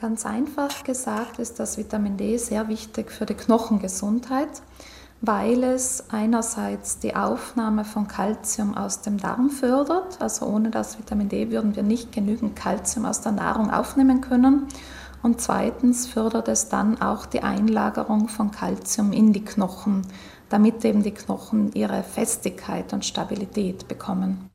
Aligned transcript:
Ganz 0.00 0.24
einfach 0.24 0.82
gesagt 0.82 1.38
ist 1.38 1.60
das 1.60 1.76
Vitamin 1.76 2.16
D 2.16 2.38
sehr 2.38 2.68
wichtig 2.68 3.10
für 3.12 3.26
die 3.26 3.34
Knochengesundheit, 3.34 4.62
weil 5.20 5.62
es 5.62 6.04
einerseits 6.08 7.00
die 7.00 7.14
Aufnahme 7.14 7.84
von 7.84 8.08
Kalzium 8.08 8.74
aus 8.74 9.02
dem 9.02 9.18
Darm 9.18 9.50
fördert. 9.50 10.22
Also 10.22 10.46
ohne 10.46 10.70
das 10.70 10.98
Vitamin 10.98 11.28
D 11.28 11.50
würden 11.50 11.76
wir 11.76 11.82
nicht 11.82 12.12
genügend 12.12 12.56
Kalzium 12.56 13.04
aus 13.04 13.20
der 13.20 13.32
Nahrung 13.32 13.70
aufnehmen 13.70 14.22
können. 14.22 14.68
Und 15.22 15.42
zweitens 15.42 16.06
fördert 16.06 16.48
es 16.48 16.70
dann 16.70 17.02
auch 17.02 17.26
die 17.26 17.42
Einlagerung 17.42 18.28
von 18.28 18.50
Kalzium 18.52 19.12
in 19.12 19.34
die 19.34 19.44
Knochen, 19.44 20.06
damit 20.48 20.82
eben 20.82 21.02
die 21.02 21.12
Knochen 21.12 21.72
ihre 21.74 22.02
Festigkeit 22.04 22.94
und 22.94 23.04
Stabilität 23.04 23.86
bekommen. 23.86 24.49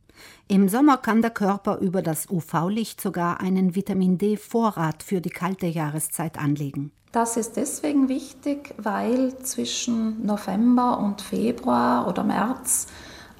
Im 0.48 0.70
Sommer 0.70 0.98
kann 0.98 1.24
der 1.24 1.32
Körper 1.32 1.80
über 1.80 2.04
das 2.04 2.30
UV-Licht 2.30 3.02
sogar 3.02 3.40
einen 3.40 3.74
Vitamin 3.76 4.20
D-Vorrat 4.20 5.02
für 5.02 5.20
die 5.20 5.32
kalte 5.32 5.66
Jahreszeit 5.66 6.38
anlegen. 6.38 6.92
Das 7.12 7.36
ist 7.36 7.58
deswegen 7.58 8.10
wichtig, 8.10 8.76
weil 8.78 9.36
zwischen 9.40 10.24
November 10.24 11.00
und 11.00 11.22
Februar 11.22 12.08
oder 12.08 12.24
März 12.24 12.86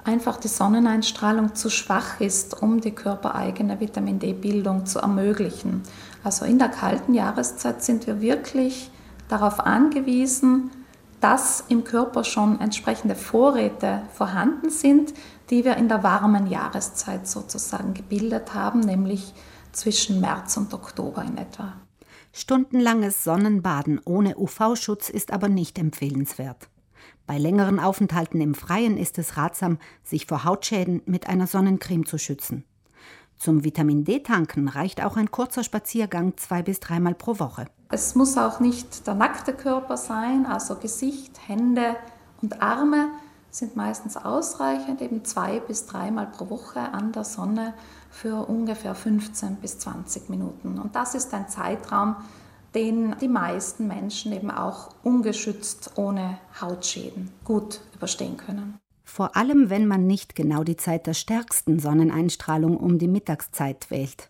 einfach 0.02 0.36
die 0.36 0.48
Sonneneinstrahlung 0.48 1.54
zu 1.54 1.70
schwach 1.70 2.20
ist, 2.20 2.60
um 2.60 2.80
die 2.80 2.90
körpereigene 2.90 3.78
Vitamin 3.78 4.18
D-Bildung 4.18 4.84
zu 4.86 4.98
ermöglichen. 4.98 5.82
Also 6.24 6.44
in 6.44 6.58
der 6.58 6.70
kalten 6.70 7.14
Jahreszeit 7.14 7.84
sind 7.84 8.08
wir 8.08 8.20
wirklich 8.20 8.90
darauf 9.28 9.60
angewiesen, 9.60 10.72
dass 11.20 11.64
im 11.68 11.84
Körper 11.84 12.24
schon 12.24 12.60
entsprechende 12.60 13.14
Vorräte 13.14 14.02
vorhanden 14.12 14.70
sind, 14.70 15.14
die 15.50 15.64
wir 15.64 15.76
in 15.76 15.88
der 15.88 16.02
warmen 16.02 16.46
Jahreszeit 16.46 17.26
sozusagen 17.26 17.94
gebildet 17.94 18.54
haben, 18.54 18.80
nämlich 18.80 19.32
zwischen 19.72 20.20
März 20.20 20.56
und 20.56 20.74
Oktober 20.74 21.22
in 21.22 21.38
etwa. 21.38 21.74
Stundenlanges 22.32 23.24
Sonnenbaden 23.24 24.00
ohne 24.04 24.36
UV-Schutz 24.36 25.08
ist 25.08 25.32
aber 25.32 25.48
nicht 25.48 25.78
empfehlenswert. 25.78 26.68
Bei 27.26 27.38
längeren 27.38 27.80
Aufenthalten 27.80 28.40
im 28.40 28.54
Freien 28.54 28.98
ist 28.98 29.18
es 29.18 29.36
ratsam, 29.36 29.78
sich 30.04 30.26
vor 30.26 30.44
Hautschäden 30.44 31.02
mit 31.06 31.28
einer 31.28 31.46
Sonnencreme 31.46 32.06
zu 32.06 32.18
schützen. 32.18 32.64
Zum 33.36 33.64
Vitamin 33.64 34.04
D-Tanken 34.04 34.68
reicht 34.68 35.02
auch 35.02 35.16
ein 35.16 35.30
kurzer 35.30 35.64
Spaziergang 35.64 36.36
zwei 36.36 36.62
bis 36.62 36.80
dreimal 36.80 37.14
pro 37.14 37.38
Woche. 37.38 37.66
Es 37.88 38.16
muss 38.16 38.36
auch 38.36 38.58
nicht 38.58 39.06
der 39.06 39.14
nackte 39.14 39.52
Körper 39.52 39.96
sein, 39.96 40.44
also 40.44 40.74
Gesicht, 40.74 41.38
Hände 41.46 41.96
und 42.42 42.60
Arme 42.60 43.08
sind 43.50 43.76
meistens 43.76 44.16
ausreichend, 44.16 45.00
eben 45.00 45.24
zwei 45.24 45.60
bis 45.60 45.86
dreimal 45.86 46.26
pro 46.26 46.50
Woche 46.50 46.80
an 46.80 47.12
der 47.12 47.24
Sonne 47.24 47.74
für 48.10 48.48
ungefähr 48.48 48.94
15 48.94 49.56
bis 49.56 49.78
20 49.78 50.28
Minuten. 50.28 50.78
Und 50.78 50.96
das 50.96 51.14
ist 51.14 51.32
ein 51.32 51.48
Zeitraum, 51.48 52.16
den 52.74 53.16
die 53.20 53.28
meisten 53.28 53.86
Menschen 53.86 54.32
eben 54.32 54.50
auch 54.50 54.90
ungeschützt 55.02 55.92
ohne 55.96 56.38
Hautschäden 56.60 57.30
gut 57.44 57.80
überstehen 57.94 58.36
können. 58.36 58.78
Vor 59.04 59.36
allem, 59.36 59.70
wenn 59.70 59.86
man 59.86 60.06
nicht 60.06 60.34
genau 60.34 60.64
die 60.64 60.76
Zeit 60.76 61.06
der 61.06 61.14
stärksten 61.14 61.78
Sonneneinstrahlung 61.78 62.76
um 62.76 62.98
die 62.98 63.08
Mittagszeit 63.08 63.90
wählt. 63.90 64.28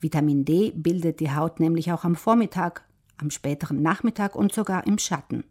Vitamin 0.00 0.44
D 0.44 0.72
bildet 0.74 1.20
die 1.20 1.30
Haut 1.30 1.60
nämlich 1.60 1.92
auch 1.92 2.04
am 2.04 2.16
Vormittag, 2.16 2.82
am 3.18 3.30
späteren 3.30 3.82
Nachmittag 3.82 4.34
und 4.34 4.52
sogar 4.52 4.86
im 4.86 4.98
Schatten. 4.98 5.44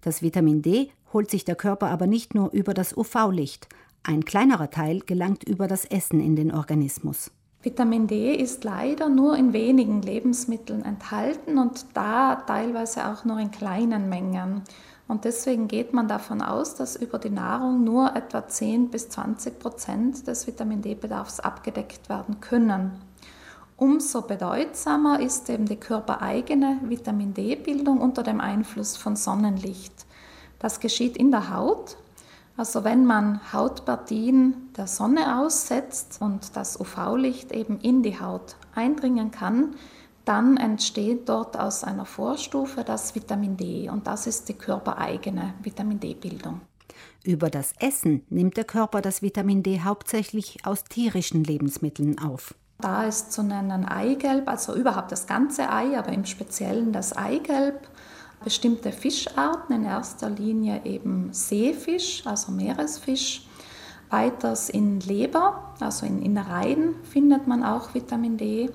Das 0.00 0.22
Vitamin 0.22 0.62
D 0.62 0.90
holt 1.12 1.30
sich 1.30 1.44
der 1.44 1.56
Körper 1.56 1.88
aber 1.88 2.06
nicht 2.06 2.34
nur 2.34 2.52
über 2.52 2.74
das 2.74 2.96
UV-Licht, 2.96 3.68
ein 4.02 4.24
kleinerer 4.24 4.70
Teil 4.70 5.00
gelangt 5.00 5.44
über 5.44 5.66
das 5.66 5.84
Essen 5.84 6.20
in 6.20 6.36
den 6.36 6.52
Organismus. 6.52 7.30
Vitamin 7.62 8.06
D 8.06 8.32
ist 8.34 8.62
leider 8.62 9.08
nur 9.08 9.36
in 9.36 9.52
wenigen 9.52 10.00
Lebensmitteln 10.00 10.84
enthalten 10.84 11.58
und 11.58 11.86
da 11.94 12.36
teilweise 12.36 13.08
auch 13.08 13.24
nur 13.24 13.40
in 13.40 13.50
kleinen 13.50 14.08
Mengen. 14.08 14.62
Und 15.08 15.24
deswegen 15.24 15.66
geht 15.66 15.92
man 15.92 16.06
davon 16.06 16.42
aus, 16.42 16.76
dass 16.76 16.94
über 16.94 17.18
die 17.18 17.30
Nahrung 17.30 17.82
nur 17.82 18.14
etwa 18.14 18.46
10 18.46 18.90
bis 18.90 19.08
20 19.08 19.58
Prozent 19.58 20.26
des 20.26 20.46
Vitamin 20.46 20.82
D-Bedarfs 20.82 21.40
abgedeckt 21.40 22.08
werden 22.08 22.40
können. 22.40 22.92
Umso 23.78 24.22
bedeutsamer 24.22 25.20
ist 25.20 25.50
eben 25.50 25.66
die 25.66 25.76
körpereigene 25.76 26.80
Vitamin 26.84 27.34
D-Bildung 27.34 28.00
unter 28.00 28.22
dem 28.22 28.40
Einfluss 28.40 28.96
von 28.96 29.16
Sonnenlicht. 29.16 30.06
Das 30.58 30.80
geschieht 30.80 31.16
in 31.16 31.30
der 31.30 31.54
Haut. 31.54 31.98
Also 32.56 32.84
wenn 32.84 33.04
man 33.04 33.52
Hautpartien 33.52 34.72
der 34.78 34.86
Sonne 34.86 35.40
aussetzt 35.40 36.22
und 36.22 36.56
das 36.56 36.80
UV-Licht 36.80 37.52
eben 37.52 37.78
in 37.80 38.02
die 38.02 38.18
Haut 38.18 38.56
eindringen 38.74 39.30
kann, 39.30 39.74
dann 40.24 40.56
entsteht 40.56 41.28
dort 41.28 41.58
aus 41.58 41.84
einer 41.84 42.06
Vorstufe 42.06 42.82
das 42.82 43.14
Vitamin 43.14 43.58
D 43.58 43.90
und 43.90 44.06
das 44.06 44.26
ist 44.26 44.48
die 44.48 44.54
körpereigene 44.54 45.52
Vitamin 45.62 46.00
D-Bildung. 46.00 46.62
Über 47.24 47.50
das 47.50 47.74
Essen 47.78 48.24
nimmt 48.30 48.56
der 48.56 48.64
Körper 48.64 49.02
das 49.02 49.20
Vitamin 49.20 49.62
D 49.62 49.82
hauptsächlich 49.82 50.64
aus 50.64 50.84
tierischen 50.84 51.44
Lebensmitteln 51.44 52.18
auf. 52.18 52.54
Da 52.78 53.04
ist 53.04 53.32
zu 53.32 53.42
nennen 53.42 53.84
Eigelb, 53.86 54.48
also 54.48 54.74
überhaupt 54.74 55.10
das 55.10 55.26
ganze 55.26 55.70
Ei, 55.70 55.98
aber 55.98 56.12
im 56.12 56.26
Speziellen 56.26 56.92
das 56.92 57.16
Eigelb, 57.16 57.88
bestimmte 58.44 58.92
Fischarten, 58.92 59.74
in 59.74 59.84
erster 59.84 60.28
Linie 60.28 60.82
eben 60.84 61.32
Seefisch, 61.32 62.26
also 62.26 62.52
Meeresfisch. 62.52 63.46
Weiters 64.08 64.68
in 64.68 65.00
Leber, 65.00 65.74
also 65.80 66.06
in 66.06 66.22
Innereien, 66.22 66.94
findet 67.02 67.48
man 67.48 67.64
auch 67.64 67.92
Vitamin 67.94 68.36
D. 68.36 68.70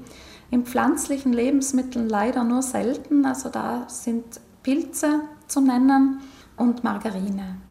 In 0.49 0.65
pflanzlichen 0.65 1.31
Lebensmitteln 1.31 2.09
leider 2.09 2.43
nur 2.43 2.61
selten, 2.61 3.25
also 3.25 3.47
da 3.47 3.87
sind 3.87 4.41
Pilze 4.61 5.21
zu 5.47 5.61
nennen 5.61 6.19
und 6.57 6.83
Margarine. 6.83 7.61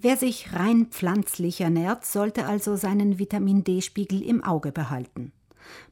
Wer 0.00 0.16
sich 0.16 0.52
rein 0.54 0.86
pflanzlich 0.86 1.60
ernährt, 1.60 2.04
sollte 2.04 2.46
also 2.46 2.74
seinen 2.74 3.18
Vitamin 3.18 3.62
D-Spiegel 3.62 4.22
im 4.22 4.42
Auge 4.42 4.72
behalten. 4.72 5.32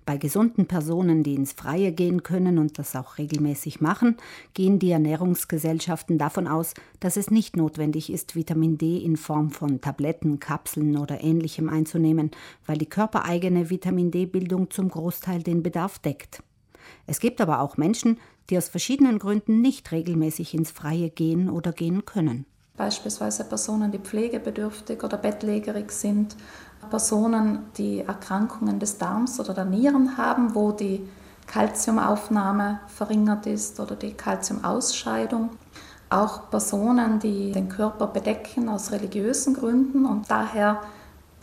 Bei 0.05 0.17
gesunden 0.17 0.67
Personen, 0.67 1.23
die 1.23 1.35
ins 1.35 1.53
Freie 1.53 1.93
gehen 1.93 2.23
können 2.23 2.59
und 2.59 2.79
das 2.79 2.95
auch 2.95 3.19
regelmäßig 3.19 3.81
machen, 3.81 4.17
gehen 4.55 4.79
die 4.79 4.91
Ernährungsgesellschaften 4.91 6.19
davon 6.19 6.47
aus, 6.47 6.75
dass 7.01 7.17
es 7.17 7.31
nicht 7.31 7.57
notwendig 7.57 8.13
ist, 8.13 8.37
Vitamin 8.37 8.79
D 8.79 8.99
in 8.99 9.17
Form 9.17 9.51
von 9.51 9.81
Tabletten, 9.81 10.41
Kapseln 10.41 10.97
oder 10.97 11.23
ähnlichem 11.23 11.69
einzunehmen, 11.69 12.31
weil 12.67 12.79
die 12.79 12.87
körpereigene 12.87 13.71
Vitamin 13.71 14.11
D-Bildung 14.11 14.71
zum 14.71 14.89
Großteil 14.89 15.43
den 15.43 15.63
Bedarf 15.63 15.99
deckt. 15.99 16.43
Es 17.07 17.21
gibt 17.21 17.41
aber 17.41 17.61
auch 17.61 17.77
Menschen, 17.77 18.19
die 18.51 18.59
aus 18.59 18.69
verschiedenen 18.69 19.19
Gründen 19.19 19.61
nicht 19.61 19.91
regelmäßig 19.93 20.55
ins 20.55 20.71
Freie 20.71 21.11
gehen 21.11 21.51
oder 21.51 21.73
gehen 21.73 22.05
können. 22.05 22.47
Beispielsweise 22.77 23.45
Personen, 23.45 23.91
die 23.91 23.99
pflegebedürftig 23.99 25.03
oder 25.03 25.17
bettlägerig 25.17 25.91
sind 25.91 26.37
Personen, 26.91 27.67
die 27.77 28.01
Erkrankungen 28.01 28.79
des 28.79 28.99
Darms 28.99 29.39
oder 29.41 29.55
der 29.55 29.65
Nieren 29.65 30.17
haben, 30.17 30.55
wo 30.55 30.73
die 30.73 31.09
Kalziumaufnahme 31.47 32.81
verringert 32.89 33.47
ist 33.47 33.79
oder 33.81 33.95
die 33.95 34.15
Kalziumausscheidung. 34.15 35.51
Auch 36.09 36.51
Personen, 36.51 37.19
die 37.19 37.53
den 37.53 37.69
Körper 37.69 38.07
bedecken 38.07 38.69
aus 38.69 38.93
religiösen 38.93 39.55
Gründen 39.55 40.07
und 40.07 40.31
daher 40.31 40.81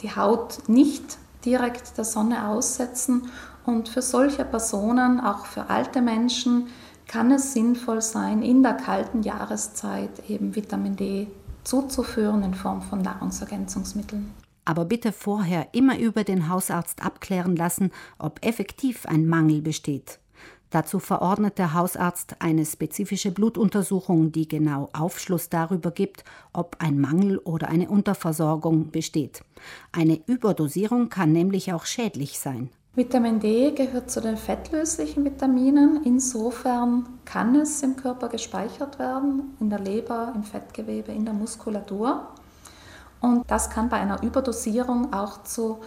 die 0.02 0.16
Haut 0.16 0.68
nicht 0.68 1.18
direkt 1.46 1.98
der 1.98 2.06
Sonne 2.06 2.48
aussetzen. 2.48 3.30
Und 3.66 3.90
für 3.90 4.02
solche 4.02 4.46
Personen, 4.46 5.20
auch 5.20 5.46
für 5.46 5.70
alte 5.70 6.02
Menschen, 6.02 6.68
kann 7.08 7.32
es 7.32 7.54
sinnvoll 7.54 8.02
sein, 8.02 8.42
in 8.42 8.64
der 8.64 8.74
kalten 8.74 9.24
Jahreszeit 9.24 10.30
eben 10.30 10.56
Vitamin 10.56 10.96
D 10.96 11.28
zuzuführen 11.64 12.44
in 12.44 12.54
Form 12.54 12.82
von 12.82 13.02
Nahrungsergänzungsmitteln. 13.02 14.34
Aber 14.66 14.86
bitte 14.86 15.12
vorher 15.12 15.70
immer 15.74 16.00
über 16.00 16.24
den 16.24 16.50
Hausarzt 16.50 17.04
abklären 17.04 17.56
lassen, 17.56 17.92
ob 18.18 18.46
effektiv 18.46 19.06
ein 19.06 19.28
Mangel 19.28 19.62
besteht. 19.62 20.20
Dazu 20.74 20.98
verordnet 20.98 21.60
der 21.60 21.76
Hausarzt 21.76 22.38
eine 22.40 22.66
spezifische 22.66 23.30
Blutuntersuchung, 23.30 24.32
die 24.32 24.48
genau 24.48 24.90
Aufschluss 24.94 25.50
darüber 25.50 25.92
gibt, 25.92 26.24
ob 26.52 26.78
ein 26.80 27.00
Mangel 27.00 27.38
oder 27.38 27.70
eine 27.70 27.90
Unterversorgung 27.90 28.90
besteht. 28.90 29.44
Eine 29.92 30.20
Überdosierung 30.26 31.10
kann 31.10 31.32
nämlich 31.32 31.74
auch 31.74 31.86
schädlich 31.86 32.40
sein. 32.40 32.72
Vitamin 32.96 33.40
D 33.40 33.72
gehört 33.72 34.10
zu 34.10 34.20
den 34.20 34.38
fettlöslichen 34.38 35.26
Vitaminen. 35.26 36.02
Insofern 36.06 37.08
kann 37.26 37.56
es 37.56 37.84
im 37.84 37.96
Körper 37.96 38.30
gespeichert 38.30 38.98
werden, 38.98 39.56
in 39.60 39.70
der 39.70 39.80
Leber, 39.80 40.32
im 40.36 40.44
Fettgewebe, 40.44 41.12
in 41.12 41.26
der 41.26 41.36
Muskulatur. 41.36 42.28
Und 43.24 43.50
das 43.50 43.70
kann 43.70 43.88
bei 43.88 43.98
einer 43.98 44.22
Überdosierung 44.22 45.14
auch 45.14 45.44
zu 45.44 45.80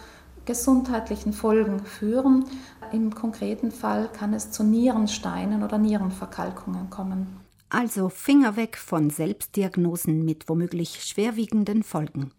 gesundheitlichen 0.45 1.33
Folgen 1.33 1.85
führen. 1.85 2.45
Im 2.91 3.13
konkreten 3.13 3.69
Fall 3.71 4.09
kann 4.11 4.33
es 4.33 4.49
zu 4.49 4.63
Nierensteinen 4.63 5.61
oder 5.61 5.77
Nierenverkalkungen 5.77 6.89
kommen. 6.89 7.27
Also 7.69 8.09
Finger 8.09 8.55
weg 8.55 8.75
von 8.75 9.11
Selbstdiagnosen 9.11 10.25
mit 10.25 10.49
womöglich 10.49 11.03
schwerwiegenden 11.03 11.83
Folgen. 11.83 12.31